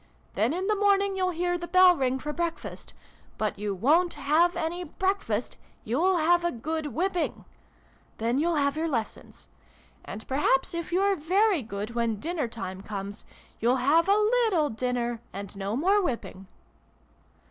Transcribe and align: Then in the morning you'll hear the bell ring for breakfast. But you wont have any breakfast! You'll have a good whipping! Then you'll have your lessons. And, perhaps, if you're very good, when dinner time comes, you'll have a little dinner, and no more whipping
Then 0.33 0.51
in 0.51 0.65
the 0.65 0.75
morning 0.75 1.15
you'll 1.15 1.29
hear 1.29 1.59
the 1.59 1.67
bell 1.67 1.95
ring 1.95 2.17
for 2.17 2.33
breakfast. 2.33 2.95
But 3.37 3.59
you 3.59 3.75
wont 3.75 4.15
have 4.15 4.55
any 4.55 4.83
breakfast! 4.83 5.57
You'll 5.83 6.17
have 6.17 6.43
a 6.43 6.51
good 6.51 6.87
whipping! 6.87 7.45
Then 8.17 8.39
you'll 8.39 8.55
have 8.55 8.75
your 8.75 8.87
lessons. 8.87 9.47
And, 10.03 10.27
perhaps, 10.27 10.73
if 10.73 10.91
you're 10.91 11.15
very 11.15 11.61
good, 11.61 11.91
when 11.91 12.19
dinner 12.19 12.47
time 12.47 12.81
comes, 12.81 13.25
you'll 13.59 13.75
have 13.75 14.09
a 14.09 14.17
little 14.17 14.71
dinner, 14.71 15.21
and 15.33 15.55
no 15.55 15.75
more 15.75 16.01
whipping 16.01 16.47